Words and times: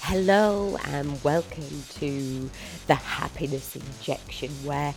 Hello 0.00 0.78
and 0.84 1.22
welcome 1.22 1.84
to 1.94 2.50
the 2.86 2.94
happiness 2.94 3.76
injection 3.76 4.50
where 4.64 4.94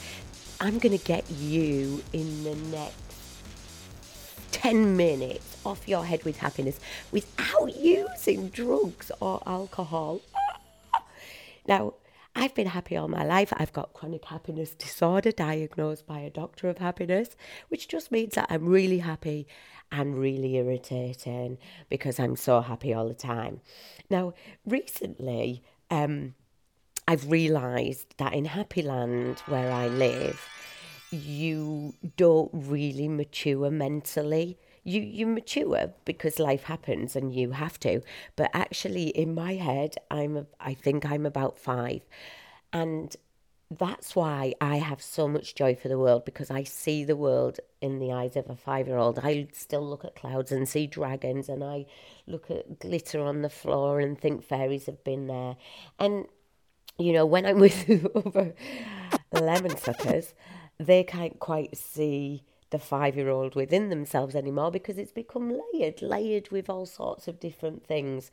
I'm 0.61 0.79
going 0.79 0.97
to 0.97 1.03
get 1.03 1.29
you 1.29 2.03
in 2.13 2.43
the 2.43 2.55
next 2.55 2.95
10 4.51 4.95
minutes 4.95 5.57
off 5.65 5.87
your 5.87 6.05
head 6.05 6.23
with 6.23 6.37
happiness 6.37 6.79
without 7.11 7.75
using 7.75 8.49
drugs 8.49 9.11
or 9.19 9.41
alcohol. 9.45 10.21
Now, 11.67 11.95
I've 12.39 12.53
been 12.53 12.67
happy 12.67 12.95
all 12.95 13.07
my 13.07 13.25
life. 13.25 13.51
I've 13.57 13.73
got 13.73 13.93
chronic 13.93 14.25
happiness 14.25 14.75
disorder 14.75 15.31
diagnosed 15.31 16.05
by 16.05 16.19
a 16.19 16.29
doctor 16.29 16.69
of 16.69 16.77
happiness, 16.77 17.35
which 17.69 17.87
just 17.87 18.11
means 18.11 18.35
that 18.35 18.45
I'm 18.51 18.67
really 18.67 18.99
happy 18.99 19.47
and 19.91 20.19
really 20.19 20.55
irritating 20.55 21.57
because 21.89 22.19
I'm 22.19 22.35
so 22.35 22.61
happy 22.61 22.93
all 22.93 23.07
the 23.07 23.15
time. 23.15 23.61
Now, 24.11 24.35
recently, 24.67 25.63
um, 25.89 26.35
I've 27.07 27.31
realised 27.31 28.13
that 28.17 28.35
in 28.35 28.45
Happy 28.45 28.83
Land, 28.83 29.39
where 29.47 29.71
I 29.71 29.87
live, 29.87 30.39
you 31.09 31.95
don't 32.17 32.51
really 32.53 33.07
mature 33.07 33.71
mentally 33.71 34.59
you 34.87 35.01
you 35.01 35.27
mature 35.27 35.93
because 36.05 36.39
life 36.39 36.63
happens 36.63 37.15
and 37.15 37.33
you 37.35 37.51
have 37.51 37.79
to 37.79 38.01
but 38.35 38.49
actually 38.53 39.09
in 39.09 39.35
my 39.35 39.55
head 39.55 39.95
i'm 40.09 40.47
i 40.59 40.73
think 40.73 41.05
i'm 41.05 41.25
about 41.25 41.57
5 41.57 42.01
and 42.71 43.15
that's 43.69 44.15
why 44.15 44.53
I 44.61 44.77
have 44.77 45.01
so 45.01 45.27
much 45.27 45.53
joy 45.53 45.75
for 45.75 45.89
the 45.89 45.99
world 45.99 46.23
because 46.23 46.49
I 46.49 46.63
see 46.63 47.03
the 47.03 47.17
world 47.17 47.59
in 47.81 47.99
the 47.99 48.13
eyes 48.13 48.37
of 48.37 48.49
a 48.49 48.55
five 48.55 48.87
year 48.87 48.97
old. 48.97 49.19
I 49.19 49.47
still 49.51 49.85
look 49.85 50.05
at 50.05 50.15
clouds 50.15 50.53
and 50.53 50.67
see 50.67 50.87
dragons, 50.87 51.49
and 51.49 51.63
I 51.63 51.85
look 52.27 52.49
at 52.49 52.79
glitter 52.79 53.21
on 53.21 53.41
the 53.41 53.49
floor 53.49 53.99
and 53.99 54.19
think 54.19 54.43
fairies 54.43 54.85
have 54.85 55.03
been 55.03 55.27
there. 55.27 55.57
And, 55.99 56.27
you 56.97 57.11
know, 57.11 57.25
when 57.25 57.45
I'm 57.45 57.59
with 57.59 57.89
other 58.15 58.53
lemon 59.33 59.75
suckers, 59.77 60.33
they 60.79 61.03
can't 61.03 61.37
quite 61.39 61.75
see 61.75 62.43
the 62.69 62.79
five 62.79 63.15
year 63.15 63.29
old 63.29 63.55
within 63.55 63.89
themselves 63.89 64.35
anymore 64.35 64.71
because 64.71 64.97
it's 64.97 65.11
become 65.11 65.59
layered, 65.73 66.01
layered 66.01 66.49
with 66.51 66.69
all 66.69 66.85
sorts 66.85 67.27
of 67.27 67.39
different 67.39 67.85
things. 67.85 68.31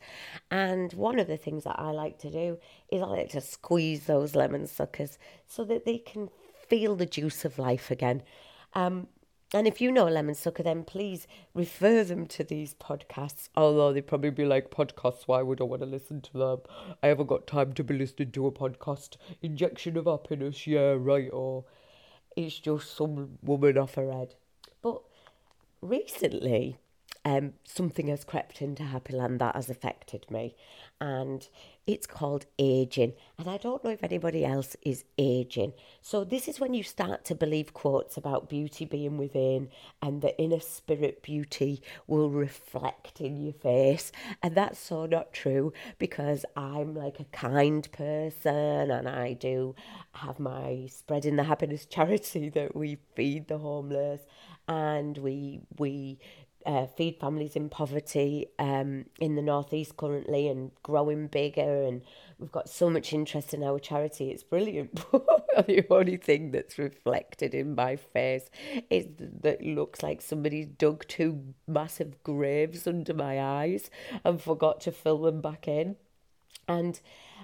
And 0.51 0.91
one 0.93 1.19
of 1.19 1.27
the 1.27 1.37
things 1.37 1.63
that 1.63 1.79
I 1.79 1.91
like 1.91 2.17
to 2.19 2.29
do 2.29 2.57
is 2.89 3.01
I 3.01 3.05
like 3.05 3.29
to 3.29 3.41
squeeze 3.41 4.05
those 4.05 4.35
lemon 4.35 4.67
suckers 4.67 5.17
so 5.47 5.63
that 5.65 5.85
they 5.85 5.97
can 5.97 6.29
feel 6.67 6.95
the 6.95 7.05
juice 7.05 7.45
of 7.45 7.59
life 7.59 7.91
again. 7.91 8.23
Um, 8.73 9.07
and 9.53 9.67
if 9.67 9.79
you 9.79 9.91
know 9.91 10.07
a 10.07 10.09
lemon 10.09 10.35
sucker, 10.35 10.63
then 10.63 10.83
please 10.83 11.27
refer 11.53 12.03
them 12.03 12.25
to 12.27 12.43
these 12.43 12.73
podcasts. 12.73 13.47
Although 13.55 13.93
they'd 13.93 14.07
probably 14.07 14.31
be 14.31 14.43
like, 14.43 14.71
podcasts, 14.71 15.27
why 15.27 15.43
would 15.43 15.61
I 15.61 15.63
want 15.63 15.81
to 15.81 15.85
listen 15.85 16.19
to 16.21 16.37
them? 16.37 16.59
I 17.01 17.07
haven't 17.07 17.27
got 17.27 17.47
time 17.47 17.71
to 17.73 17.83
be 17.83 17.97
listening 17.97 18.31
to 18.31 18.47
a 18.47 18.51
podcast. 18.51 19.17
Injection 19.41 19.95
of 19.97 20.05
happiness, 20.05 20.65
yeah, 20.67 20.95
right, 20.97 21.29
or 21.31 21.63
it's 22.35 22.59
just 22.59 22.95
some 22.95 23.37
woman 23.41 23.77
off 23.77 23.95
her 23.95 24.11
head. 24.11 24.35
But 24.81 25.01
recently, 25.81 26.77
um, 27.25 27.53
something 27.63 28.07
has 28.07 28.23
crept 28.23 28.61
into 28.61 28.83
Happy 28.83 29.13
Land 29.13 29.41
that 29.41 29.55
has 29.55 29.69
affected 29.69 30.29
me, 30.29 30.55
and 31.01 31.47
it's 31.87 32.05
called 32.05 32.45
aging. 32.59 33.13
And 33.39 33.47
I 33.47 33.57
don't 33.57 33.83
know 33.83 33.89
if 33.89 34.03
anybody 34.03 34.45
else 34.45 34.75
is 34.83 35.03
aging. 35.17 35.73
So, 36.01 36.23
this 36.23 36.47
is 36.47 36.59
when 36.59 36.75
you 36.75 36.83
start 36.83 37.25
to 37.25 37.35
believe 37.35 37.73
quotes 37.73 38.15
about 38.15 38.47
beauty 38.47 38.85
being 38.85 39.17
within 39.17 39.69
and 40.03 40.21
the 40.21 40.39
inner 40.39 40.59
spirit 40.59 41.23
beauty 41.23 41.81
will 42.05 42.29
reflect 42.29 43.19
in 43.19 43.37
your 43.37 43.53
face. 43.53 44.11
And 44.43 44.55
that's 44.55 44.79
so 44.79 45.07
not 45.07 45.33
true 45.33 45.73
because 45.97 46.45
I'm 46.55 46.93
like 46.93 47.19
a 47.19 47.25
kind 47.25 47.91
person 47.91 48.91
and 48.91 49.09
I 49.09 49.33
do 49.33 49.75
have 50.13 50.39
my 50.39 50.87
Spreading 50.91 51.35
the 51.35 51.43
Happiness 51.43 51.85
charity 51.87 52.49
that 52.55 52.75
we 52.75 52.97
feed 53.15 53.47
the 53.47 53.57
homeless 53.57 54.21
and 54.67 55.17
we 55.19 55.61
we 55.77 56.19
uh, 56.65 56.87
feed 56.87 57.19
families 57.19 57.55
in 57.55 57.69
poverty 57.69 58.47
um, 58.59 59.05
in 59.19 59.35
the 59.35 59.41
northeast 59.41 59.97
currently 59.97 60.47
and 60.47 60.71
growing 60.83 61.27
bigger. 61.27 61.83
And 61.83 62.01
we've 62.39 62.51
got 62.51 62.69
so 62.69 62.89
much 62.89 63.13
interest 63.13 63.53
in 63.53 63.63
our 63.63 63.79
charity. 63.79 64.31
It's 64.31 64.43
brilliant. 64.43 65.03
The 65.67 65.85
only 65.89 66.17
thing 66.17 66.51
that's 66.51 66.77
reflected 66.77 67.55
in 67.55 67.75
my 67.75 67.95
face 67.95 68.49
is 68.89 69.07
that 69.17 69.61
it 69.61 69.73
looks 69.73 70.03
like 70.03 70.21
somebody's 70.21 70.65
dug 70.65 71.07
two 71.07 71.53
massive 71.65 72.21
graves 72.23 72.85
under 72.85 73.13
my 73.13 73.41
eyes 73.41 73.89
and 74.25 74.41
forgot 74.41 74.81
to 74.81 74.91
fill 74.91 75.19
them 75.19 75.39
back 75.39 75.69
in. 75.69 75.95
And 76.67 76.99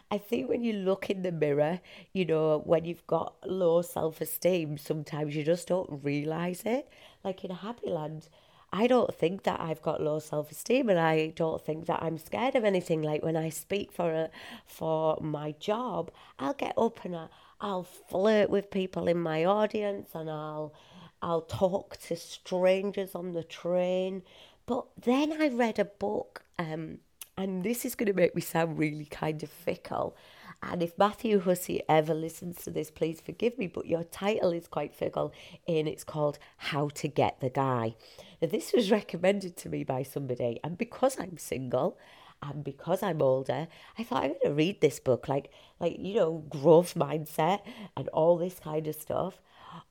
I 0.09 0.17
think 0.17 0.49
when 0.49 0.63
you 0.63 0.73
look 0.73 1.09
in 1.09 1.21
the 1.21 1.31
mirror, 1.31 1.79
you 2.11 2.25
know, 2.25 2.61
when 2.65 2.83
you've 2.83 3.07
got 3.07 3.35
low 3.45 3.81
self 3.81 4.19
esteem, 4.19 4.77
sometimes 4.77 5.35
you 5.35 5.43
just 5.43 5.69
don't 5.69 6.03
realise 6.03 6.63
it. 6.65 6.89
Like 7.23 7.45
in 7.45 7.51
Happy 7.51 7.89
Land, 7.89 8.27
I 8.73 8.87
don't 8.87 9.13
think 9.13 9.43
that 9.43 9.59
I've 9.59 9.81
got 9.81 10.01
low 10.01 10.19
self 10.19 10.51
esteem 10.51 10.89
and 10.89 10.99
I 10.99 11.27
don't 11.35 11.61
think 11.61 11.87
that 11.87 12.01
I'm 12.01 12.17
scared 12.17 12.55
of 12.55 12.63
anything. 12.63 13.01
Like 13.01 13.23
when 13.23 13.35
I 13.35 13.49
speak 13.49 13.91
for 13.91 14.11
a, 14.11 14.29
for 14.65 15.17
my 15.21 15.53
job, 15.59 16.11
I'll 16.39 16.53
get 16.53 16.77
up 16.77 17.03
and 17.03 17.29
I'll 17.59 17.83
flirt 17.83 18.49
with 18.49 18.71
people 18.71 19.07
in 19.07 19.19
my 19.19 19.43
audience 19.45 20.11
and 20.13 20.29
I'll 20.29 20.73
I'll 21.21 21.41
talk 21.41 21.97
to 22.07 22.15
strangers 22.15 23.13
on 23.13 23.33
the 23.33 23.43
train. 23.43 24.23
But 24.65 24.85
then 24.97 25.33
I 25.39 25.49
read 25.49 25.77
a 25.77 25.85
book 25.85 26.43
um, 26.57 26.99
and 27.37 27.63
this 27.63 27.85
is 27.85 27.95
going 27.95 28.07
to 28.07 28.13
make 28.13 28.35
me 28.35 28.41
sound 28.41 28.77
really 28.77 29.05
kind 29.05 29.43
of 29.43 29.49
fickle. 29.49 30.15
And 30.63 30.83
if 30.83 30.97
Matthew 30.97 31.39
Hussey 31.39 31.81
ever 31.89 32.13
listens 32.13 32.63
to 32.63 32.71
this, 32.71 32.91
please 32.91 33.19
forgive 33.19 33.57
me, 33.57 33.67
but 33.67 33.87
your 33.87 34.03
title 34.03 34.51
is 34.51 34.67
quite 34.67 34.95
fickle 34.95 35.33
and 35.67 35.87
it's 35.87 36.03
called 36.03 36.37
How 36.57 36.89
to 36.89 37.07
Get 37.07 37.39
the 37.39 37.49
Guy. 37.49 37.95
Now, 38.41 38.47
this 38.47 38.71
was 38.71 38.91
recommended 38.91 39.57
to 39.57 39.69
me 39.69 39.83
by 39.83 40.03
somebody, 40.03 40.59
and 40.63 40.77
because 40.77 41.19
I'm 41.19 41.37
single, 41.37 41.97
and 42.43 42.63
because 42.63 43.03
I'm 43.03 43.21
older, 43.21 43.67
I 43.97 44.03
thought 44.03 44.23
I'm 44.23 44.29
going 44.29 44.39
to 44.45 44.53
read 44.53 44.81
this 44.81 44.99
book, 44.99 45.27
like, 45.27 45.51
like 45.79 45.97
you 45.99 46.15
know, 46.15 46.43
growth 46.49 46.95
mindset 46.95 47.61
and 47.95 48.07
all 48.09 48.37
this 48.37 48.59
kind 48.59 48.87
of 48.87 48.95
stuff. 48.95 49.41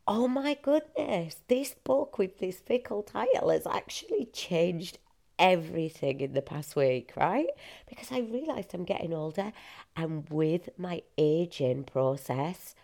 Oh 0.07 0.29
my 0.29 0.59
goodness, 0.61 1.43
this 1.49 1.75
book 1.75 2.19
with 2.19 2.39
this 2.39 2.59
fickle 2.59 3.03
title 3.03 3.51
has 3.51 3.67
actually 3.67 4.27
changed 4.33 4.99
everything 5.41 6.21
in 6.21 6.35
the 6.35 6.43
past 6.43 6.77
week, 6.77 7.13
right? 7.17 7.49
Because 7.89 8.13
I 8.13 8.21
realised 8.21 8.75
I'm 8.75 8.85
getting 8.85 9.13
older 9.13 9.53
and 9.97 10.29
with 10.31 10.69
my 10.79 11.03
aging 11.19 11.85
process, 11.85 12.75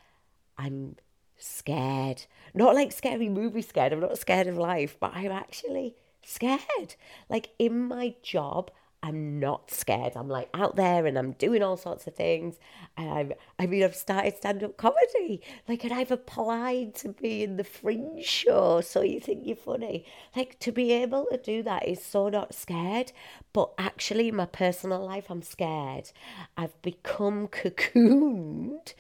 I'm 0.58 0.96
scared. 1.38 2.24
Not 2.54 2.74
like 2.74 2.90
scary 2.90 3.28
movie 3.28 3.62
scared, 3.62 3.92
I'm 3.92 4.00
not 4.00 4.18
scared 4.18 4.48
of 4.48 4.56
life, 4.56 4.96
but 4.98 5.12
I'm 5.14 5.30
actually 5.30 5.94
scared. 6.24 6.96
Like 7.28 7.50
in 7.58 7.86
my 7.86 8.14
job, 8.22 8.70
I'm 9.06 9.38
not 9.38 9.70
scared. 9.70 10.14
I'm 10.16 10.28
like 10.28 10.48
out 10.52 10.74
there 10.74 11.06
and 11.06 11.16
I'm 11.16 11.32
doing 11.32 11.62
all 11.62 11.76
sorts 11.76 12.08
of 12.08 12.16
things. 12.16 12.56
Um, 12.96 13.34
I 13.56 13.66
mean, 13.66 13.84
I've 13.84 13.94
started 13.94 14.36
stand 14.36 14.64
up 14.64 14.76
comedy. 14.76 15.42
Like, 15.68 15.84
and 15.84 15.92
I've 15.92 16.10
applied 16.10 16.96
to 16.96 17.10
be 17.10 17.44
in 17.44 17.56
the 17.56 17.62
fringe 17.62 18.24
show. 18.24 18.80
So 18.80 19.02
you 19.02 19.20
think 19.20 19.46
you're 19.46 19.54
funny. 19.54 20.04
Like, 20.34 20.58
to 20.58 20.72
be 20.72 20.90
able 20.90 21.26
to 21.30 21.38
do 21.38 21.62
that 21.62 21.86
is 21.86 22.02
so 22.04 22.28
not 22.28 22.52
scared. 22.52 23.12
But 23.52 23.70
actually, 23.78 24.28
in 24.28 24.34
my 24.34 24.46
personal 24.46 25.06
life, 25.06 25.26
I'm 25.30 25.42
scared. 25.42 26.10
I've 26.56 26.80
become 26.82 27.47
cocooned 27.52 28.92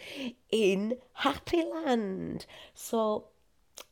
in 0.52 0.98
Happy 1.14 1.64
Land. 1.64 2.46
So, 2.74 3.24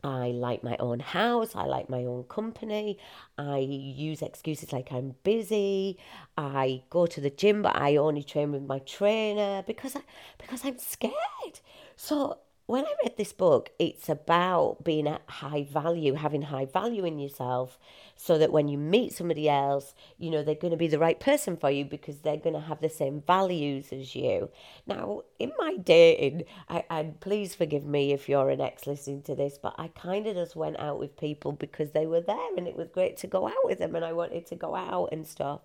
I 0.03 0.29
like 0.29 0.63
my 0.63 0.77
own 0.79 1.01
house. 1.01 1.57
I 1.57 1.65
like 1.65 1.89
my 1.89 2.05
own 2.05 2.25
company. 2.25 2.99
I 3.39 3.59
use 3.59 4.23
excuses 4.23 4.73
like 4.73 4.93
I'm 4.93 5.15
busy. 5.23 5.99
I 6.37 6.83
go 6.91 7.07
to 7.07 7.21
the 7.21 7.31
gym, 7.31 7.63
but 7.63 7.77
I 7.77 7.97
only 7.97 8.23
train 8.23 8.53
with 8.53 8.63
my 8.63 8.81
trainer 8.81 9.63
because 9.67 9.97
I 9.97 10.01
because 10.39 10.65
I'm 10.65 10.79
scared. 10.79 11.61
So 11.97 12.39
when 12.67 12.87
I 12.87 12.95
read 13.03 13.19
this 13.19 13.35
book, 13.35 13.71
it's 13.79 14.09
about 14.09 14.85
being 14.85 15.07
at 15.07 15.21
high 15.27 15.65
value, 15.65 16.15
having 16.15 16.43
high 16.43 16.65
value 16.65 17.05
in 17.05 17.19
yourself, 17.19 17.79
so 18.17 18.39
that 18.39 18.53
when 18.53 18.69
you 18.69 18.79
meet 18.79 19.13
somebody 19.13 19.51
else, 19.51 19.95
you 20.17 20.31
know, 20.31 20.43
they're 20.43 20.55
going 20.55 20.71
to 20.71 20.77
be 20.79 20.89
the 20.89 20.99
right 20.99 21.21
person 21.21 21.59
for 21.59 21.71
you 21.71 21.85
because 21.85 22.21
they're 22.21 22.39
going 22.39 22.55
to 22.55 22.61
have 22.61 22.81
the 22.81 22.89
same 22.89 23.21
values 23.27 23.93
as 23.93 24.15
you. 24.15 24.49
Now, 24.87 25.23
in 25.39 25.53
my 25.59 25.77
dating, 25.77 26.45
I, 26.67 26.85
and 26.89 27.21
please 27.21 27.55
forgive 27.55 27.85
me 27.85 28.13
if 28.13 28.31
you're 28.31 28.49
an 28.49 28.63
ex 28.63 28.87
listening 28.87 29.23
to 29.23 29.35
this, 29.35 29.59
but 29.59 29.75
I 29.77 29.89
kind 29.89 30.27
of 30.27 30.35
just 30.35 30.57
went 30.57 30.79
out 30.79 30.99
with 30.99 31.19
people 31.19 31.53
because 31.53 31.91
they 31.91 32.07
were 32.07 32.23
there 32.23 32.57
and 32.57 32.67
it 32.67 32.77
was 32.77 32.89
great 32.89 33.19
to 33.19 33.27
go 33.27 33.47
out 33.47 33.65
with 33.65 33.79
them 33.79 33.95
and 33.95 34.05
I 34.05 34.15
wanted 34.15 34.47
to 34.47 34.57
go 34.57 34.75
out 34.75 35.11
and 35.13 35.27
stuff. 35.27 35.61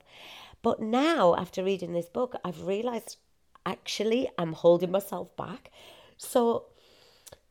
But 0.61 0.81
now, 0.81 1.33
after 1.35 1.63
reading 1.63 1.93
this 1.93 2.09
book, 2.09 2.35
I've 2.43 2.67
realized 2.67 3.15
actually 3.65 4.29
I'm 4.37 4.51
holding 4.51 4.91
myself 4.91 5.33
back. 5.37 5.71
So, 6.17 6.65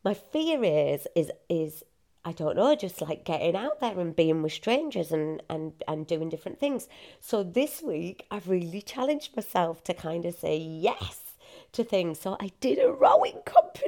my 0.04 0.14
fear 0.14 0.62
is 0.62 1.06
is 1.14 1.30
is 1.48 1.84
I 2.24 2.32
don't 2.32 2.56
know, 2.56 2.74
just 2.74 3.00
like 3.00 3.24
getting 3.24 3.56
out 3.56 3.80
there 3.80 3.98
and 3.98 4.14
being 4.14 4.42
with 4.42 4.52
strangers 4.52 5.12
and, 5.12 5.42
and, 5.48 5.72
and 5.86 6.06
doing 6.06 6.28
different 6.28 6.60
things. 6.60 6.86
So 7.20 7.42
this 7.42 7.80
week, 7.80 8.26
I've 8.30 8.50
really 8.50 8.82
challenged 8.82 9.34
myself 9.34 9.82
to 9.84 9.94
kind 9.94 10.26
of 10.26 10.34
say 10.34 10.58
yes 10.58 11.22
to 11.72 11.84
things. 11.84 12.20
So 12.20 12.36
I 12.38 12.50
did 12.60 12.80
a 12.80 12.92
rowing 12.92 13.40
competition. 13.46 13.67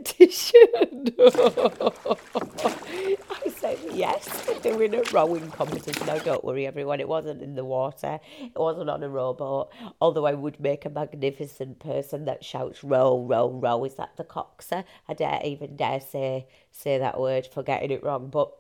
I 3.31 3.49
said 3.49 3.79
yes 3.93 4.47
to 4.47 4.59
doing 4.61 4.95
a 4.95 5.03
rowing 5.13 5.51
competition. 5.51 6.07
Now, 6.07 6.19
don't 6.19 6.45
worry, 6.45 6.67
everyone, 6.67 7.01
it 7.01 7.09
wasn't 7.09 7.43
in 7.43 7.55
the 7.55 7.65
water, 7.65 8.21
it 8.41 8.59
wasn't 8.59 8.91
on 8.91 9.03
a 9.03 9.09
rowboat. 9.09 9.71
Although 10.01 10.27
I 10.27 10.35
would 10.35 10.61
make 10.61 10.85
a 10.85 10.91
magnificent 10.91 11.79
person 11.81 12.25
that 12.27 12.45
shouts 12.45 12.85
row, 12.85 13.25
row, 13.25 13.51
row. 13.51 13.85
Is 13.85 13.95
that 13.97 14.17
the 14.17 14.25
coxer? 14.25 14.85
I 15.09 15.15
dare 15.15 15.41
even 15.45 15.77
dare 15.77 16.01
say 16.01 16.47
say 16.71 16.99
that 16.99 17.21
word 17.21 17.47
for 17.47 17.63
getting 17.63 17.91
it 17.91 18.03
wrong, 18.05 18.29
but 18.31 18.53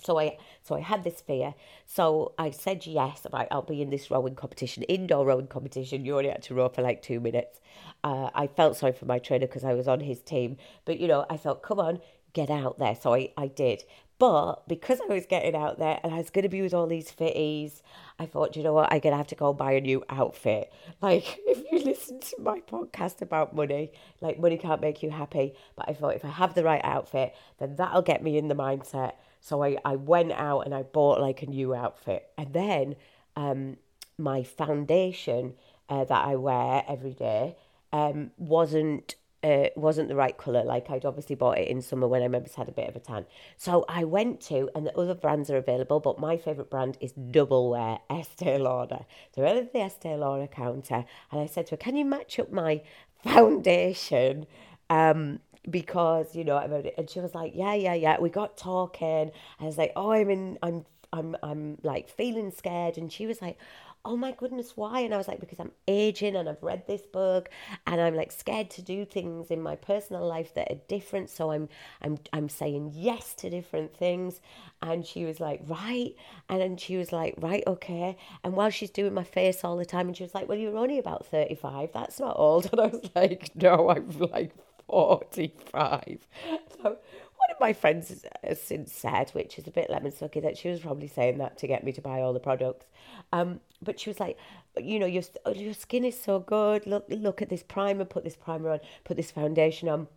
so 0.00 0.18
I 0.18 0.38
so 0.62 0.74
I 0.74 0.80
had 0.80 1.04
this 1.04 1.20
fear. 1.20 1.54
So 1.86 2.32
I 2.38 2.50
said 2.50 2.86
yes, 2.86 3.26
right, 3.32 3.48
I'll 3.50 3.62
be 3.62 3.82
in 3.82 3.90
this 3.90 4.10
rowing 4.10 4.34
competition, 4.34 4.82
indoor 4.84 5.26
rowing 5.26 5.46
competition. 5.46 6.04
You 6.04 6.16
only 6.16 6.30
had 6.30 6.42
to 6.44 6.54
row 6.54 6.68
for 6.68 6.82
like 6.82 7.02
two 7.02 7.20
minutes. 7.20 7.60
Uh, 8.04 8.30
I 8.34 8.46
felt 8.46 8.76
sorry 8.76 8.92
for 8.92 9.06
my 9.06 9.18
trainer 9.18 9.46
because 9.46 9.64
I 9.64 9.74
was 9.74 9.88
on 9.88 10.00
his 10.00 10.20
team. 10.20 10.56
But 10.84 10.98
you 10.98 11.08
know, 11.08 11.26
I 11.28 11.36
thought, 11.36 11.62
come 11.62 11.80
on, 11.80 12.00
get 12.32 12.50
out 12.50 12.78
there. 12.78 12.94
So 12.94 13.14
I, 13.14 13.30
I 13.36 13.48
did. 13.48 13.84
But 14.18 14.68
because 14.68 15.00
I 15.00 15.12
was 15.12 15.26
getting 15.26 15.56
out 15.56 15.80
there 15.80 15.98
and 16.04 16.14
I 16.14 16.18
was 16.18 16.30
going 16.30 16.44
to 16.44 16.48
be 16.48 16.62
with 16.62 16.74
all 16.74 16.86
these 16.86 17.10
fitties, 17.10 17.82
I 18.20 18.26
thought, 18.26 18.54
you 18.54 18.62
know 18.62 18.72
what, 18.72 18.92
I'm 18.92 19.00
going 19.00 19.12
to 19.12 19.16
have 19.16 19.26
to 19.28 19.34
go 19.34 19.52
buy 19.52 19.72
a 19.72 19.80
new 19.80 20.04
outfit. 20.08 20.72
Like, 21.02 21.40
if 21.44 21.64
you 21.72 21.80
listen 21.80 22.20
to 22.20 22.36
my 22.40 22.60
podcast 22.60 23.20
about 23.20 23.56
money, 23.56 23.90
like, 24.20 24.38
money 24.38 24.56
can't 24.56 24.80
make 24.80 25.02
you 25.02 25.10
happy. 25.10 25.54
But 25.74 25.88
I 25.88 25.94
thought 25.94 26.14
if 26.14 26.24
I 26.24 26.28
have 26.28 26.54
the 26.54 26.62
right 26.62 26.80
outfit, 26.84 27.34
then 27.58 27.74
that'll 27.74 28.02
get 28.02 28.22
me 28.22 28.38
in 28.38 28.46
the 28.46 28.54
mindset 28.54 29.14
so 29.42 29.62
I, 29.64 29.76
I 29.84 29.96
went 29.96 30.30
out 30.32 30.60
and 30.60 30.74
I 30.74 30.82
bought 30.84 31.20
like 31.20 31.42
a 31.42 31.46
new 31.46 31.74
outfit. 31.74 32.30
And 32.38 32.52
then 32.52 32.96
um, 33.34 33.76
my 34.16 34.44
foundation 34.44 35.54
uh, 35.88 36.04
that 36.04 36.24
I 36.24 36.36
wear 36.36 36.84
every 36.88 37.12
day 37.12 37.56
um, 37.92 38.30
wasn't 38.38 39.16
uh, 39.42 39.66
wasn't 39.74 40.08
the 40.08 40.14
right 40.14 40.38
colour. 40.38 40.62
Like 40.62 40.88
I'd 40.88 41.04
obviously 41.04 41.34
bought 41.34 41.58
it 41.58 41.66
in 41.66 41.82
summer 41.82 42.06
when 42.06 42.22
I 42.22 42.28
maybe 42.28 42.48
had 42.56 42.68
a 42.68 42.72
bit 42.72 42.88
of 42.88 42.94
a 42.94 43.00
tan. 43.00 43.26
So 43.56 43.84
I 43.88 44.04
went 44.04 44.40
to, 44.42 44.70
and 44.76 44.86
the 44.86 44.96
other 44.96 45.14
brands 45.14 45.50
are 45.50 45.56
available, 45.56 45.98
but 45.98 46.20
my 46.20 46.36
favourite 46.36 46.70
brand 46.70 46.96
is 47.00 47.10
Double 47.10 47.70
Wear 47.70 47.98
Estee 48.10 48.58
Lauder. 48.58 49.04
So 49.34 49.42
I 49.42 49.54
went 49.54 49.66
to 49.66 49.72
the 49.72 49.84
Estee 49.84 50.14
Lauder 50.14 50.46
counter 50.46 51.04
and 51.32 51.40
I 51.40 51.46
said 51.46 51.66
to 51.66 51.70
her, 51.72 51.76
Can 51.76 51.96
you 51.96 52.04
match 52.04 52.38
up 52.38 52.52
my 52.52 52.82
foundation? 53.24 54.46
Um, 54.88 55.40
because 55.70 56.34
you 56.34 56.44
know 56.44 56.56
and 56.98 57.08
she 57.08 57.20
was 57.20 57.34
like 57.34 57.52
yeah 57.54 57.74
yeah 57.74 57.94
yeah. 57.94 58.20
We 58.20 58.30
got 58.30 58.56
talking 58.56 59.06
and 59.08 59.32
i 59.60 59.64
was 59.64 59.78
like 59.78 59.92
oh 59.96 60.10
i'm 60.12 60.30
in 60.30 60.58
i'm 60.62 60.84
i'm 61.12 61.36
i'm 61.42 61.78
like 61.82 62.08
feeling 62.08 62.50
scared. 62.50 62.98
And 62.98 63.12
she 63.12 63.26
was 63.26 63.40
like 63.40 63.58
oh 64.04 64.16
my 64.16 64.32
goodness 64.32 64.76
why? 64.76 65.00
And 65.00 65.14
i 65.14 65.16
was 65.16 65.28
like 65.28 65.38
because 65.38 65.60
i'm 65.60 65.70
aging 65.86 66.34
and 66.34 66.48
i've 66.48 66.62
read 66.62 66.86
this 66.88 67.02
book 67.02 67.48
and 67.86 68.00
i'm 68.00 68.16
like 68.16 68.32
scared 68.32 68.68
to 68.70 68.82
do 68.82 69.04
things 69.04 69.52
in 69.52 69.62
my 69.62 69.76
personal 69.76 70.26
life 70.26 70.52
that 70.54 70.70
are 70.72 70.80
different. 70.88 71.30
So 71.30 71.52
i'm 71.52 71.68
i'm 72.02 72.18
i'm 72.32 72.48
saying 72.48 72.92
yes 72.96 73.34
to 73.34 73.50
different 73.50 73.96
things. 73.96 74.40
And 74.82 75.06
she 75.06 75.24
was 75.24 75.38
like 75.38 75.60
right. 75.68 76.14
And 76.48 76.60
then 76.60 76.76
she 76.76 76.96
was 76.96 77.12
like 77.12 77.34
right 77.38 77.62
okay. 77.68 78.16
And 78.42 78.54
while 78.54 78.70
she's 78.70 78.90
doing 78.90 79.14
my 79.14 79.22
face 79.24 79.62
all 79.62 79.76
the 79.76 79.86
time 79.86 80.08
and 80.08 80.16
she 80.16 80.24
was 80.24 80.34
like 80.34 80.48
well 80.48 80.58
you're 80.58 80.76
only 80.76 80.98
about 80.98 81.26
35 81.26 81.90
that's 81.92 82.18
not 82.18 82.34
old. 82.36 82.66
And 82.72 82.80
i 82.80 82.86
was 82.86 83.10
like 83.14 83.50
no 83.54 83.90
i'm 83.90 84.08
like 84.18 84.52
45. 84.92 86.18
So 86.82 86.88
one 86.88 87.50
of 87.50 87.60
my 87.60 87.72
friends 87.72 88.24
has 88.42 88.60
since 88.60 88.92
said, 88.92 89.30
which 89.30 89.56
is 89.56 89.66
a 89.68 89.70
bit 89.70 89.88
lemon 89.88 90.10
sucky, 90.10 90.42
that 90.42 90.58
she 90.58 90.68
was 90.68 90.80
probably 90.80 91.06
saying 91.06 91.38
that 91.38 91.56
to 91.58 91.68
get 91.68 91.84
me 91.84 91.92
to 91.92 92.00
buy 92.00 92.20
all 92.20 92.32
the 92.32 92.40
products. 92.40 92.86
Um, 93.32 93.60
but 93.80 94.00
she 94.00 94.10
was 94.10 94.18
like, 94.18 94.36
you 94.76 94.98
know, 94.98 95.06
your 95.06 95.22
your 95.54 95.74
skin 95.74 96.04
is 96.04 96.20
so 96.20 96.40
good. 96.40 96.86
Look, 96.86 97.06
look 97.08 97.40
at 97.40 97.48
this 97.48 97.62
primer. 97.62 98.04
Put 98.04 98.24
this 98.24 98.36
primer 98.36 98.70
on. 98.70 98.80
Put 99.04 99.16
this 99.16 99.30
foundation 99.30 99.88
on. 99.88 100.08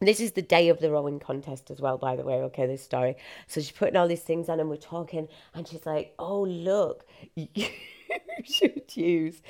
This 0.00 0.20
is 0.20 0.32
the 0.32 0.42
day 0.42 0.68
of 0.68 0.80
the 0.80 0.90
rowing 0.90 1.20
contest 1.20 1.70
as 1.70 1.80
well, 1.80 1.96
by 1.96 2.16
the 2.16 2.24
way. 2.24 2.36
Okay, 2.42 2.66
this 2.66 2.82
story. 2.82 3.16
So 3.46 3.60
she's 3.60 3.70
putting 3.70 3.96
all 3.96 4.08
these 4.08 4.22
things 4.22 4.48
on, 4.48 4.58
and 4.58 4.68
we're 4.68 4.76
talking, 4.76 5.28
and 5.54 5.68
she's 5.68 5.86
like, 5.86 6.14
"Oh, 6.18 6.42
look, 6.42 7.06
should 8.44 8.96
use. 8.96 9.42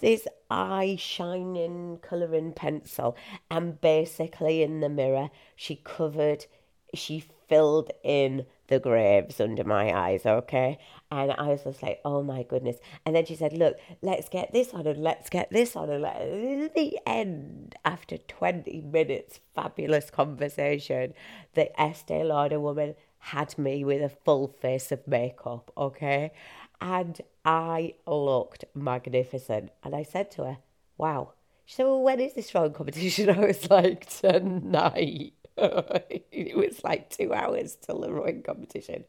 This 0.00 0.26
eye 0.50 0.96
shining 0.98 1.98
colouring 2.02 2.52
pencil. 2.52 3.16
And 3.50 3.80
basically 3.80 4.62
in 4.62 4.80
the 4.80 4.88
mirror 4.88 5.30
she 5.56 5.76
covered 5.76 6.46
she 6.92 7.24
filled 7.48 7.90
in 8.02 8.46
the 8.68 8.78
graves 8.78 9.40
under 9.40 9.64
my 9.64 9.92
eyes 9.92 10.24
okay? 10.24 10.78
And 11.10 11.32
i 11.32 11.48
was 11.48 11.64
just 11.64 11.82
like 11.82 12.00
oh 12.04 12.22
my 12.22 12.42
goodness. 12.42 12.76
And 13.04 13.14
then 13.14 13.26
she 13.26 13.36
said 13.36 13.52
look 13.52 13.76
let's 14.02 14.28
get 14.28 14.52
this 14.52 14.72
on 14.72 14.86
and 14.86 15.02
let's 15.02 15.28
get 15.30 15.50
this 15.50 15.76
on 15.76 15.90
and 15.90 16.04
at 16.04 16.74
the 16.74 16.98
end 17.06 17.74
after 17.84 18.18
20 18.18 18.80
minutes 18.80 19.40
fabulous 19.54 20.10
conversation 20.10 21.14
the 21.54 21.80
estee 21.80 22.22
lauder 22.22 22.60
woman 22.60 22.94
had 23.18 23.56
me 23.58 23.84
with 23.84 24.02
a 24.02 24.08
full 24.08 24.48
face 24.48 24.92
of 24.92 25.06
makeup 25.06 25.70
okay? 25.76 26.32
And 26.80 27.20
I 27.44 27.94
looked 28.06 28.64
magnificent. 28.74 29.70
And 29.82 29.94
I 29.94 30.02
said 30.02 30.30
to 30.32 30.44
her, 30.44 30.58
Wow. 30.96 31.32
She 31.64 31.76
said, 31.76 31.84
Well, 31.84 32.02
when 32.02 32.20
is 32.20 32.34
this 32.34 32.54
rowing 32.54 32.72
competition? 32.72 33.30
I 33.38 33.46
was 33.46 33.68
like, 33.70 34.06
Tonight. 34.08 35.34
it 35.56 36.56
was 36.56 36.82
like 36.82 37.10
two 37.10 37.32
hours 37.32 37.76
till 37.76 38.00
the 38.00 38.12
rowing 38.12 38.42
competition. 38.42 39.04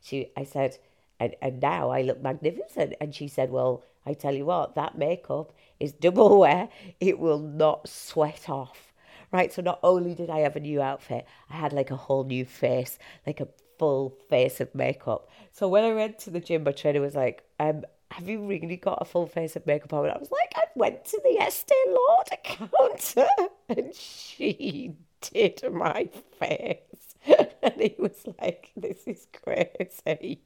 She, 0.00 0.30
I 0.36 0.44
said, 0.44 0.78
and, 1.20 1.36
and 1.40 1.60
now 1.60 1.90
I 1.90 2.02
look 2.02 2.20
magnificent. 2.22 2.94
And 3.00 3.14
she 3.14 3.28
said, 3.28 3.50
Well, 3.50 3.84
I 4.06 4.14
tell 4.14 4.34
you 4.34 4.46
what, 4.46 4.74
that 4.74 4.98
makeup 4.98 5.52
is 5.80 5.92
double 5.92 6.38
wear. 6.38 6.68
It 7.00 7.18
will 7.18 7.38
not 7.38 7.88
sweat 7.88 8.48
off. 8.48 8.92
Right. 9.32 9.52
So 9.52 9.62
not 9.62 9.80
only 9.82 10.14
did 10.14 10.30
I 10.30 10.40
have 10.40 10.54
a 10.54 10.60
new 10.60 10.80
outfit, 10.80 11.26
I 11.50 11.56
had 11.56 11.72
like 11.72 11.90
a 11.90 11.96
whole 11.96 12.22
new 12.22 12.44
face, 12.44 12.98
like 13.26 13.40
a 13.40 13.48
full 13.84 14.16
face 14.30 14.62
of 14.62 14.74
makeup. 14.74 15.28
So 15.52 15.68
when 15.68 15.84
I 15.84 15.92
went 15.92 16.18
to 16.20 16.30
the 16.30 16.40
gym, 16.40 16.64
my 16.64 16.72
trainer 16.72 17.02
was 17.02 17.14
like, 17.14 17.44
um, 17.60 17.84
have 18.12 18.26
you 18.26 18.40
really 18.46 18.76
got 18.76 18.96
a 19.02 19.04
full 19.04 19.26
face 19.26 19.56
of 19.56 19.66
makeup 19.66 19.92
on? 19.92 20.06
And 20.06 20.14
I 20.14 20.18
was 20.18 20.30
like, 20.30 20.52
I 20.56 20.64
went 20.74 21.04
to 21.04 21.20
the 21.22 21.38
Estee 21.38 21.74
Lauder 21.88 22.40
counter 22.42 23.26
and 23.68 23.94
she 23.94 24.94
did 25.20 25.62
my 25.70 26.08
face. 26.40 26.78
And 27.62 27.80
he 27.80 27.94
was 27.98 28.26
like, 28.38 28.70
this 28.76 29.06
is 29.06 29.26
crazy. 29.32 30.42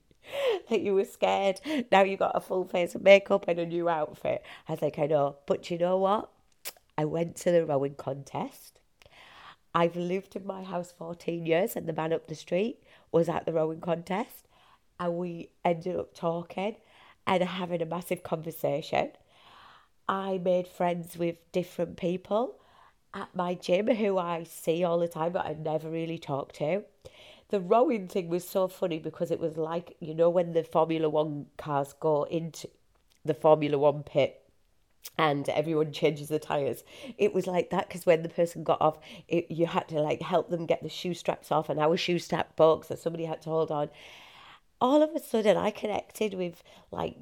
That 0.70 0.80
you 0.80 0.94
were 0.94 1.04
scared. 1.04 1.60
Now 1.90 2.02
you 2.02 2.16
got 2.16 2.36
a 2.36 2.40
full 2.40 2.64
face 2.64 2.94
of 2.94 3.02
makeup 3.02 3.46
and 3.48 3.58
a 3.58 3.66
new 3.66 3.88
outfit. 3.88 4.44
I 4.68 4.72
was 4.72 4.82
like, 4.82 4.98
I 4.98 5.06
know. 5.06 5.36
But 5.46 5.70
you 5.70 5.78
know 5.78 5.96
what? 5.96 6.30
I 6.96 7.04
went 7.04 7.34
to 7.36 7.50
the 7.50 7.64
rowing 7.64 7.94
contest. 7.94 8.78
I've 9.74 9.96
lived 9.96 10.36
in 10.36 10.46
my 10.46 10.62
house 10.62 10.92
14 10.96 11.46
years 11.46 11.76
and 11.76 11.86
the 11.86 11.92
man 11.92 12.12
up 12.12 12.28
the 12.28 12.34
street 12.34 12.82
was 13.12 13.28
at 13.28 13.46
the 13.46 13.52
rowing 13.52 13.80
contest 13.80 14.46
and 15.00 15.16
we 15.16 15.50
ended 15.64 15.96
up 15.96 16.14
talking 16.14 16.76
and 17.26 17.42
having 17.42 17.82
a 17.82 17.86
massive 17.86 18.22
conversation. 18.22 19.10
I 20.08 20.38
made 20.38 20.66
friends 20.66 21.16
with 21.16 21.36
different 21.52 21.96
people 21.96 22.56
at 23.14 23.34
my 23.34 23.54
gym 23.54 23.88
who 23.88 24.18
I 24.18 24.44
see 24.44 24.84
all 24.84 24.98
the 24.98 25.08
time 25.08 25.32
but 25.32 25.46
I 25.46 25.54
never 25.54 25.90
really 25.90 26.18
talk 26.18 26.52
to. 26.54 26.84
The 27.50 27.60
rowing 27.60 28.08
thing 28.08 28.28
was 28.28 28.46
so 28.46 28.68
funny 28.68 28.98
because 28.98 29.30
it 29.30 29.40
was 29.40 29.56
like, 29.56 29.96
you 30.00 30.14
know, 30.14 30.28
when 30.28 30.52
the 30.52 30.62
Formula 30.64 31.08
One 31.08 31.46
cars 31.56 31.94
go 31.98 32.24
into 32.24 32.68
the 33.24 33.34
Formula 33.34 33.78
One 33.78 34.02
pit 34.02 34.42
and 35.18 35.48
everyone 35.48 35.92
changes 35.92 36.28
the 36.28 36.38
tires. 36.38 36.84
It 37.18 37.34
was 37.34 37.46
like 37.46 37.70
that 37.70 37.88
because 37.88 38.06
when 38.06 38.22
the 38.22 38.28
person 38.28 38.62
got 38.62 38.80
off, 38.80 38.98
it, 39.26 39.50
you 39.50 39.66
had 39.66 39.88
to 39.88 40.00
like 40.00 40.22
help 40.22 40.48
them 40.48 40.64
get 40.64 40.82
the 40.82 40.88
shoe 40.88 41.14
straps 41.14 41.50
off, 41.50 41.68
and 41.68 41.80
our 41.80 41.96
shoe 41.96 42.18
strap 42.18 42.56
broke, 42.56 42.84
so 42.84 42.94
somebody 42.94 43.24
had 43.24 43.42
to 43.42 43.50
hold 43.50 43.70
on. 43.70 43.90
All 44.80 45.02
of 45.02 45.10
a 45.14 45.20
sudden, 45.20 45.56
I 45.56 45.70
connected 45.70 46.34
with 46.34 46.62
like 46.92 47.16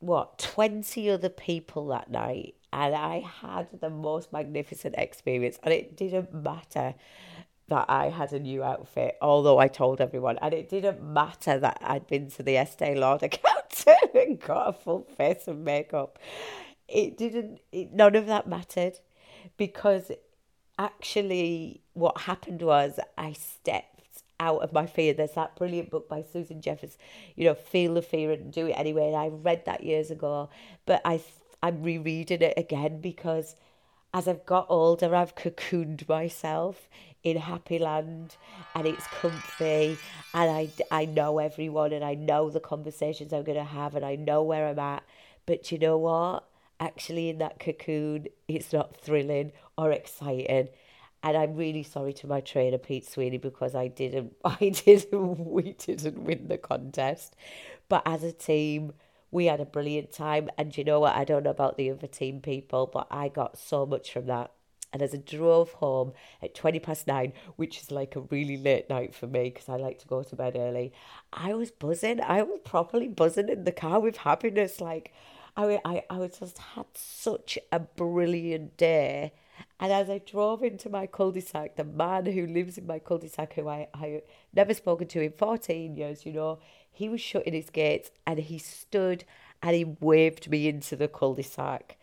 what 0.00 0.38
twenty 0.38 1.10
other 1.10 1.28
people 1.28 1.88
that 1.88 2.10
night, 2.10 2.54
and 2.72 2.94
I 2.94 3.20
had 3.42 3.68
the 3.80 3.90
most 3.90 4.32
magnificent 4.32 4.94
experience. 4.96 5.58
And 5.62 5.74
it 5.74 5.96
didn't 5.96 6.32
matter 6.32 6.94
that 7.68 7.86
I 7.90 8.08
had 8.08 8.32
a 8.32 8.38
new 8.38 8.62
outfit, 8.62 9.16
although 9.20 9.58
I 9.58 9.68
told 9.68 10.00
everyone, 10.00 10.38
and 10.40 10.54
it 10.54 10.70
didn't 10.70 11.02
matter 11.02 11.58
that 11.58 11.78
I'd 11.82 12.06
been 12.06 12.30
to 12.30 12.42
the 12.42 12.56
Estee 12.56 12.94
Lauder 12.94 13.28
counter 13.28 13.96
and 14.14 14.40
got 14.40 14.68
a 14.68 14.72
full 14.72 15.02
face 15.16 15.48
of 15.48 15.58
makeup 15.58 16.18
it 16.88 17.16
didn't 17.16 17.60
it, 17.72 17.92
none 17.92 18.14
of 18.14 18.26
that 18.26 18.46
mattered 18.46 18.98
because 19.56 20.10
actually 20.78 21.80
what 21.94 22.22
happened 22.22 22.62
was 22.62 23.00
I 23.16 23.32
stepped 23.32 24.22
out 24.38 24.62
of 24.62 24.72
my 24.72 24.86
fear. 24.86 25.14
There's 25.14 25.32
that 25.32 25.56
brilliant 25.56 25.90
book 25.90 26.08
by 26.08 26.22
Susan 26.22 26.60
Jeffers, 26.60 26.98
you 27.34 27.44
know, 27.44 27.54
Feel 27.54 27.94
the 27.94 28.02
Fear 28.02 28.32
and 28.32 28.52
Do 28.52 28.66
It 28.66 28.72
Anyway. 28.72 29.06
And 29.06 29.16
I 29.16 29.28
read 29.28 29.64
that 29.64 29.82
years 29.82 30.10
ago, 30.10 30.50
but 30.84 31.00
I 31.04 31.20
I'm 31.62 31.82
rereading 31.82 32.42
it 32.42 32.54
again 32.56 33.00
because 33.00 33.56
as 34.12 34.28
I've 34.28 34.46
got 34.46 34.66
older, 34.68 35.14
I've 35.14 35.34
cocooned 35.34 36.08
myself 36.08 36.88
in 37.22 37.36
Happy 37.36 37.78
Land 37.78 38.36
and 38.74 38.86
it's 38.86 39.06
comfy 39.08 39.98
and 40.32 40.50
I, 40.50 40.68
I 40.90 41.06
know 41.06 41.38
everyone 41.38 41.92
and 41.92 42.04
I 42.04 42.14
know 42.14 42.50
the 42.50 42.60
conversations 42.60 43.32
I'm 43.32 43.42
going 43.42 43.58
to 43.58 43.64
have 43.64 43.94
and 43.94 44.04
I 44.04 44.16
know 44.16 44.42
where 44.42 44.68
I'm 44.68 44.78
at. 44.78 45.02
But 45.44 45.72
you 45.72 45.78
know 45.78 45.98
what? 45.98 46.44
Actually, 46.78 47.30
in 47.30 47.38
that 47.38 47.58
cocoon, 47.58 48.26
it's 48.48 48.72
not 48.72 48.96
thrilling 49.00 49.52
or 49.78 49.90
exciting. 49.92 50.68
And 51.22 51.36
I'm 51.36 51.56
really 51.56 51.82
sorry 51.82 52.12
to 52.14 52.26
my 52.26 52.40
trainer 52.40 52.78
Pete 52.78 53.08
Sweeney 53.08 53.38
because 53.38 53.74
I 53.74 53.88
didn't, 53.88 54.36
I 54.44 54.68
didn't, 54.68 55.46
we 55.46 55.72
didn't 55.72 56.22
win 56.22 56.48
the 56.48 56.58
contest. 56.58 57.34
But 57.88 58.02
as 58.06 58.22
a 58.22 58.32
team, 58.32 58.92
we 59.30 59.46
had 59.46 59.60
a 59.60 59.64
brilliant 59.64 60.12
time. 60.12 60.50
And 60.58 60.76
you 60.76 60.84
know 60.84 61.00
what? 61.00 61.16
I 61.16 61.24
don't 61.24 61.42
know 61.44 61.50
about 61.50 61.76
the 61.76 61.90
other 61.90 62.06
team 62.06 62.40
people, 62.40 62.86
but 62.92 63.06
I 63.10 63.28
got 63.28 63.58
so 63.58 63.86
much 63.86 64.12
from 64.12 64.26
that. 64.26 64.52
And 64.92 65.02
as 65.02 65.14
I 65.14 65.18
drove 65.18 65.72
home 65.72 66.12
at 66.40 66.54
20 66.54 66.78
past 66.78 67.06
nine, 67.06 67.32
which 67.56 67.82
is 67.82 67.90
like 67.90 68.16
a 68.16 68.20
really 68.20 68.56
late 68.56 68.88
night 68.88 69.14
for 69.14 69.26
me 69.26 69.50
because 69.50 69.68
I 69.68 69.76
like 69.76 69.98
to 69.98 70.06
go 70.06 70.22
to 70.22 70.36
bed 70.36 70.56
early, 70.56 70.92
I 71.32 71.54
was 71.54 71.70
buzzing. 71.70 72.20
I 72.20 72.42
was 72.42 72.60
properly 72.64 73.08
buzzing 73.08 73.48
in 73.48 73.64
the 73.64 73.72
car 73.72 74.00
with 74.00 74.18
happiness. 74.18 74.80
Like, 74.80 75.12
I, 75.56 75.80
I, 75.84 76.02
I 76.10 76.26
just 76.26 76.58
had 76.58 76.86
such 76.94 77.58
a 77.72 77.78
brilliant 77.78 78.76
day. 78.76 79.32
And 79.80 79.92
as 79.92 80.10
I 80.10 80.18
drove 80.18 80.62
into 80.62 80.90
my 80.90 81.06
cul-de-sac, 81.06 81.76
the 81.76 81.84
man 81.84 82.26
who 82.26 82.46
lives 82.46 82.76
in 82.76 82.86
my 82.86 82.98
cul-de-sac, 82.98 83.54
who 83.54 83.68
I, 83.68 83.88
I 83.94 84.22
never 84.54 84.74
spoken 84.74 85.06
to 85.08 85.22
in 85.22 85.32
14 85.32 85.96
years, 85.96 86.26
you 86.26 86.32
know, 86.32 86.58
he 86.92 87.08
was 87.08 87.20
shutting 87.20 87.54
his 87.54 87.70
gates 87.70 88.10
and 88.26 88.38
he 88.38 88.58
stood 88.58 89.24
and 89.62 89.74
he 89.74 89.84
waved 89.84 90.50
me 90.50 90.68
into 90.68 90.96
the 90.96 91.08
cul-de-sac. 91.08 91.96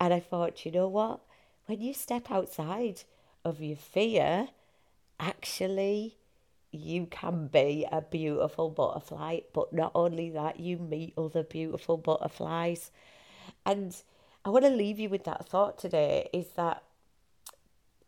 And 0.00 0.12
I 0.12 0.20
thought, 0.20 0.64
you 0.64 0.72
know 0.72 0.88
what? 0.88 1.20
When 1.66 1.80
you 1.80 1.94
step 1.94 2.30
outside 2.30 3.02
of 3.44 3.60
your 3.60 3.76
fear, 3.76 4.48
actually, 5.18 6.15
you 6.76 7.06
can 7.06 7.48
be 7.48 7.86
a 7.90 8.02
beautiful 8.02 8.70
butterfly. 8.70 9.40
But 9.52 9.72
not 9.72 9.92
only 9.94 10.30
that, 10.30 10.60
you 10.60 10.78
meet 10.78 11.14
other 11.16 11.42
beautiful 11.42 11.96
butterflies. 11.96 12.90
And 13.64 13.96
I 14.44 14.50
want 14.50 14.64
to 14.64 14.70
leave 14.70 14.98
you 14.98 15.08
with 15.08 15.24
that 15.24 15.46
thought 15.48 15.78
today 15.78 16.28
is 16.32 16.48
that 16.56 16.82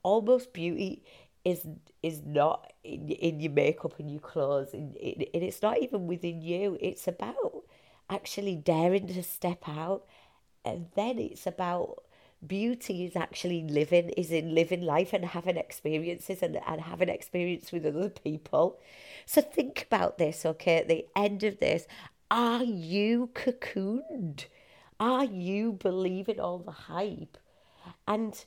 almost 0.03 0.53
beauty 0.53 1.03
is 1.45 1.67
is 2.03 2.23
not 2.25 2.73
in, 2.85 3.09
in 3.09 3.41
your 3.41 3.53
makeup 3.53 3.99
and 3.99 4.11
your 4.11 4.21
clothes 4.21 4.73
and, 4.73 4.97
and 4.97 5.43
it's 5.43 5.63
not 5.63 5.79
even 5.79 6.07
within 6.07 6.43
you 6.43 6.77
it's 6.81 7.09
about 7.09 7.65
actually 8.11 8.57
daring 8.57 9.07
to 9.07 9.23
step 9.23 9.69
out 9.69 10.05
and 10.65 10.87
then 10.95 11.19
it's 11.19 11.47
about 11.47 12.05
beauty 12.47 13.05
is 13.05 13.17
actually 13.17 13.63
living 13.63 14.11
is 14.11 14.31
in 14.31 14.55
living 14.55 14.83
life 14.83 15.13
and 15.13 15.25
having 15.25 15.57
experiences 15.57 16.43
and, 16.43 16.59
and 16.67 16.81
having 16.83 17.09
experience 17.09 17.73
with 17.73 17.85
other 17.85 18.09
people 18.09 18.79
so 19.27 19.41
think 19.41 19.83
about 19.83 20.19
this 20.19 20.47
okay 20.47 20.77
at 20.77 20.89
the 20.89 21.05
end 21.17 21.43
of 21.43 21.59
this 21.59 21.87
are 22.31 22.63
you 22.63 23.31
cocooned 23.35 24.45
are 25.01 25.25
you 25.25 25.73
believing 25.73 26.39
all 26.39 26.59
the 26.59 26.71
hype 26.71 27.37
and 28.07 28.45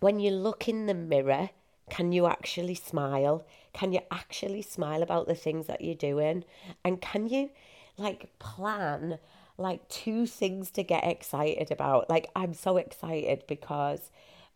when 0.00 0.20
you 0.20 0.30
look 0.30 0.68
in 0.68 0.86
the 0.86 0.94
mirror 0.94 1.48
can 1.90 2.12
you 2.12 2.26
actually 2.26 2.74
smile? 2.74 3.44
Can 3.72 3.92
you 3.92 4.00
actually 4.10 4.62
smile 4.62 5.02
about 5.02 5.26
the 5.26 5.34
things 5.34 5.66
that 5.66 5.82
you're 5.82 5.94
doing? 5.94 6.44
And 6.84 7.00
can 7.00 7.28
you 7.28 7.50
like 7.96 8.38
plan 8.38 9.18
like 9.56 9.88
two 9.88 10.26
things 10.26 10.70
to 10.72 10.82
get 10.82 11.04
excited 11.04 11.70
about? 11.70 12.10
Like 12.10 12.30
I'm 12.34 12.54
so 12.54 12.76
excited 12.76 13.44
because 13.46 14.10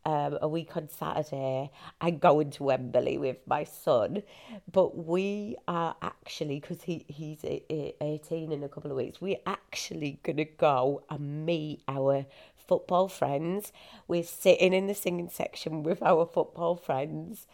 um, 0.05 0.39
a 0.41 0.49
week 0.49 0.77
on 0.77 0.89
Saturday, 0.89 1.71
I'm 2.01 2.19
going 2.19 2.51
to 2.53 2.63
Wembley 2.63 3.19
with 3.19 3.39
my 3.47 3.65
son, 3.65 4.23
but 4.71 4.97
we 4.97 5.57
are 5.67 5.97
actually, 6.01 6.61
because 6.61 6.83
he, 6.83 7.05
he's 7.09 7.45
18 7.45 8.53
in 8.53 8.63
a 8.63 8.69
couple 8.69 8.91
of 8.91 8.97
weeks, 8.97 9.21
we're 9.21 9.37
actually 9.47 10.19
to 10.39 10.45
go 10.45 11.03
and 11.11 11.45
meet 11.45 11.83
our 11.89 12.25
football 12.57 13.09
friends. 13.09 13.73
We're 14.07 14.23
sitting 14.23 14.73
in 14.73 14.87
the 14.87 14.95
singing 14.95 15.29
section 15.29 15.83
with 15.83 16.03
our 16.03 16.27
football 16.27 16.77
friends 16.77 17.47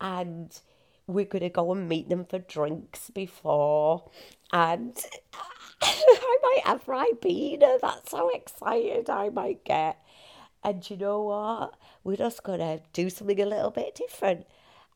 and 0.00 0.58
we're 1.06 1.26
to 1.42 1.48
go 1.48 1.72
and 1.72 1.88
meet 1.88 2.08
them 2.08 2.24
for 2.24 2.38
drinks 2.38 3.10
before. 3.10 4.10
And 4.52 4.96
I 5.82 6.38
might 6.42 6.62
have 6.64 6.84
Ribena. 6.84 7.80
That's 7.80 8.12
how 8.12 8.28
excited 8.30 9.08
I 9.08 9.28
might 9.30 9.64
get. 9.64 9.98
And 10.62 10.88
you 10.90 10.96
know 10.96 11.22
what? 11.22 11.74
We're 12.04 12.16
just 12.16 12.42
going 12.42 12.60
to 12.60 12.80
do 12.92 13.08
something 13.08 13.40
a 13.40 13.46
little 13.46 13.70
bit 13.70 13.94
different. 13.94 14.46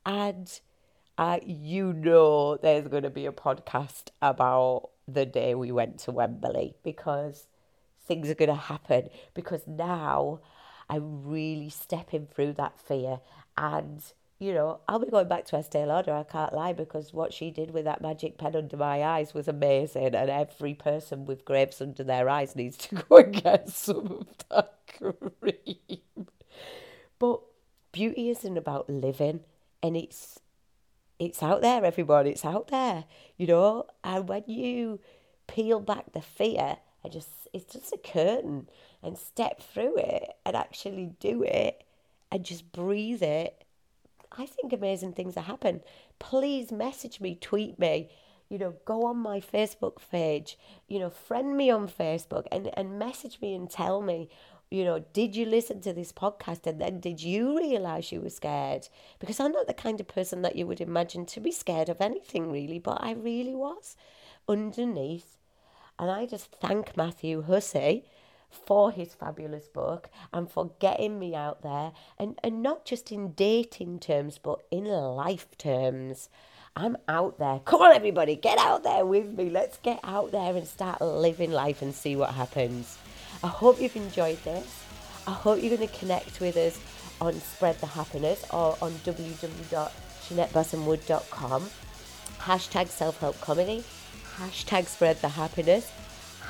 And 0.05 0.61
uh, 1.17 1.38
you 1.47 1.93
know 1.93 2.57
there's 2.57 2.88
going 2.88 3.05
to 3.05 3.11
be 3.11 3.26
a 3.26 3.33
podcast 3.33 4.09
about 4.21 4.91
the 5.07 5.25
day 5.25 5.55
we 5.55 5.71
went 5.71 5.99
to 6.00 6.12
Wembley 6.12 6.75
because 6.83 7.47
things 8.07 8.29
are 8.31 8.35
going 8.35 8.49
to 8.49 8.55
happen 8.55 9.09
because 9.33 9.62
now 9.67 10.41
I'm 10.88 11.25
really 11.25 11.71
stepping 11.71 12.26
through 12.26 12.55
that 12.55 12.79
fear 12.79 13.21
and 13.57 14.03
you 14.38 14.53
know, 14.53 14.81
I'll 14.88 14.99
be 14.99 15.11
going 15.11 15.29
back 15.29 15.45
to 15.47 15.57
Estee 15.57 15.85
Lauder, 15.85 16.12
I 16.12 16.25
can't 16.25 16.53
lie, 16.53 16.73
because 16.73 17.12
what 17.12 17.33
she 17.33 17.50
did 17.50 17.71
with 17.71 17.85
that 17.85 18.03
magic 18.03 18.38
pen 18.38 18.57
under 18.57 18.76
my 18.76 19.03
eyes 19.03 19.35
was 19.35 19.49
amazing. 19.49 20.14
And 20.14 20.31
every 20.31 20.75
person 20.75 21.25
with 21.25 21.45
grapes 21.45 21.81
under 21.81 22.05
their 22.05 22.29
eyes 22.29 22.57
needs 22.57 22.76
to 22.79 22.95
go 23.09 23.19
and 23.19 23.43
get 23.43 23.69
some 23.69 24.26
of 24.29 24.29
that 24.50 24.75
cream. 24.99 26.26
But 27.19 27.41
beauty 27.93 28.31
isn't 28.31 28.57
about 28.57 28.91
living, 28.91 29.41
and 29.83 29.97
it's 29.97 30.41
it's 31.19 31.43
out 31.43 31.62
there, 31.62 31.85
everyone. 31.85 32.26
It's 32.26 32.45
out 32.45 32.69
there, 32.69 33.05
you 33.37 33.47
know. 33.47 33.87
And 34.03 34.29
when 34.29 34.45
you 34.47 35.00
peel 35.47 35.81
back 35.81 36.12
the 36.12 36.23
fear 36.23 36.79
I 37.05 37.09
just 37.09 37.29
it's 37.53 37.73
just 37.73 37.93
a 37.93 37.99
curtain 37.99 38.69
and 39.03 39.19
step 39.19 39.61
through 39.61 39.97
it 39.99 40.31
and 40.45 40.57
actually 40.57 41.12
do 41.21 41.43
it 41.43 41.85
and 42.33 42.45
just 42.45 42.73
breathe 42.73 43.23
it. 43.23 43.63
I 44.37 44.47
think 44.47 44.73
amazing 44.73 45.12
things 45.12 45.37
are 45.37 45.43
happen. 45.43 45.81
Please 46.19 46.73
message 46.73 47.21
me, 47.21 47.37
tweet 47.41 47.79
me, 47.79 48.09
you 48.49 48.59
know, 48.59 48.75
go 48.85 49.07
on 49.07 49.19
my 49.19 49.41
Facebook 49.41 49.97
page, 50.11 50.59
you 50.88 50.99
know, 50.99 51.11
friend 51.11 51.57
me 51.57 51.71
on 51.71 51.88
Facebook 51.88 52.47
and, 52.53 52.71
and 52.76 52.99
message 52.99 53.38
me 53.41 53.55
and 53.55 53.71
tell 53.71 54.03
me, 54.03 54.29
you 54.71 54.85
know, 54.85 55.05
did 55.12 55.37
you 55.37 55.47
listen 55.47 55.81
to 55.83 55.93
this 55.93 56.12
podcast 56.12 56.67
and 56.67 56.81
then 56.81 57.00
did 57.00 57.23
you 57.23 57.57
realize 57.57 58.11
you 58.11 58.21
were 58.21 58.31
scared? 58.31 58.88
Because 59.19 59.38
I'm 59.38 59.53
not 59.53 59.67
the 59.67 59.75
kind 59.75 60.00
of 60.00 60.09
person 60.09 60.43
that 60.43 60.57
you 60.57 60.67
would 60.67 60.81
imagine 60.81 61.26
to 61.26 61.41
be 61.41 61.53
scared 61.53 61.88
of 61.88 62.00
anything 62.00 62.50
really, 62.50 62.79
but 62.79 62.99
I 63.00 63.12
really 63.12 63.55
was 63.55 63.97
underneath 64.49 65.38
and 65.99 66.11
I 66.11 66.26
just 66.26 66.50
thank 66.61 66.97
Matthew 66.97 67.43
Hussey 67.43 68.05
for 68.55 68.91
his 68.91 69.15
fabulous 69.15 69.69
book 69.69 70.11
and 70.33 70.51
for 70.51 70.73
getting 70.79 71.19
me 71.19 71.35
out 71.35 71.63
there 71.63 71.93
and, 72.19 72.39
and 72.43 72.63
not 72.63 72.85
just 72.85 73.11
in 73.13 73.33
dating 73.33 74.01
terms 74.01 74.39
but 74.39 74.61
in 74.71 74.85
life 74.85 75.57
terms. 75.59 76.29
I'm 76.77 76.97
out 77.07 77.39
there. 77.39 77.61
Come 77.65 77.83
on, 77.83 77.95
everybody, 77.95 78.35
get 78.35 78.59
out 78.59 78.83
there 78.83 79.07
with 79.07 79.37
me. 79.37 79.49
Let's 79.49 79.77
get 79.79 80.01
out 80.03 80.33
there 80.33 80.57
and 80.57 80.67
start 80.67 81.01
living 81.01 81.53
life 81.53 81.83
and 81.83 81.95
see 81.95 82.17
what 82.17 82.35
happens. 82.35 82.99
I 83.43 83.49
hope 83.49 83.81
you've 83.81 83.95
enjoyed 83.95 84.43
this. 84.43 84.83
I 85.27 85.33
hope 85.33 85.63
you're 85.63 85.77
going 85.77 85.89
to 85.89 85.99
connect 85.99 86.41
with 86.41 86.57
us 86.57 86.81
on 87.21 87.35
Spread 87.35 87.79
the 87.81 87.87
Happiness 87.87 88.45
or 88.51 88.77
on 88.83 88.91
www.jeanettebassamwood.com. 88.93 91.71
Hashtag 92.39 92.89
self 92.89 93.21
help 93.21 93.41
comedy 93.41 93.85
hashtag 94.37 94.87
spread 94.87 95.21
the 95.21 95.29
happiness, 95.29 95.91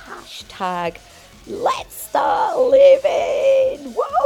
hashtag 0.06 0.98
let's 1.46 1.94
start 1.94 2.58
living. 2.58 3.92
Whoa! 3.96 4.23